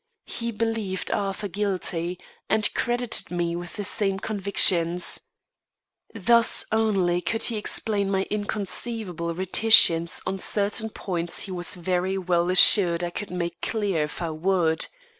He 0.25 0.51
believed 0.51 1.11
Arthur 1.11 1.47
guilty, 1.47 2.17
and 2.49 2.73
credited 2.73 3.29
me 3.29 3.55
with 3.55 3.73
the 3.75 3.83
same 3.83 4.17
convictions. 4.17 5.19
Thus 6.15 6.65
only 6.71 7.21
could 7.21 7.43
he 7.43 7.55
explain 7.57 8.09
my 8.09 8.23
inconceivable 8.31 9.35
reticence 9.35 10.19
on 10.25 10.39
certain 10.39 10.89
points 10.89 11.41
he 11.41 11.51
was 11.51 11.75
very 11.75 12.17
well 12.17 12.49
assured 12.49 13.03
I 13.03 13.11
could 13.11 13.29
make 13.29 13.61
clear 13.61 14.01
if 14.05 14.23
I 14.23 14.31
would. 14.31 14.87